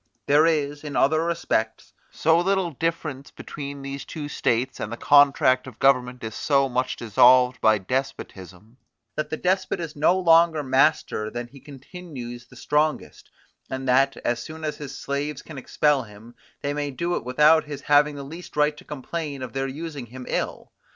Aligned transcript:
There 0.25 0.47
is, 0.47 0.83
in 0.83 0.95
other 0.95 1.23
respects, 1.23 1.93
so 2.09 2.39
little 2.39 2.71
difference 2.71 3.29
between 3.29 3.83
these 3.83 4.03
two 4.03 4.29
states, 4.29 4.79
and 4.79 4.91
the 4.91 4.97
contract 4.97 5.67
of 5.67 5.77
government 5.77 6.23
is 6.23 6.33
so 6.33 6.67
much 6.67 6.95
dissolved 6.95 7.61
by 7.61 7.77
despotism, 7.77 8.77
that 9.15 9.29
the 9.29 9.37
despot 9.37 9.79
is 9.79 9.95
no 9.95 10.17
longer 10.19 10.63
master 10.63 11.29
than 11.29 11.45
he 11.45 11.59
continues 11.59 12.47
the 12.47 12.55
strongest, 12.55 13.29
and 13.69 13.87
that, 13.87 14.17
as 14.25 14.41
soon 14.41 14.63
as 14.63 14.77
his 14.77 14.97
slaves 14.97 15.43
can 15.43 15.59
expel 15.59 16.01
him, 16.01 16.33
they 16.63 16.73
may 16.73 16.89
do 16.89 17.15
it 17.15 17.23
without 17.23 17.65
his 17.65 17.81
having 17.81 18.15
the 18.15 18.23
least 18.23 18.57
right 18.57 18.75
to 18.77 18.83
complain 18.83 19.43
of 19.43 19.53
their 19.53 19.67
using 19.67 20.07
him 20.07 20.25
ill. 20.27 20.71